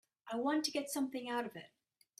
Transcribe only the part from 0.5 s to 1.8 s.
to get something out of it.